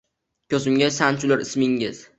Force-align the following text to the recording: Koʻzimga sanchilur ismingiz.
Koʻzimga 0.53 0.89
sanchilur 0.97 1.47
ismingiz. 1.49 2.07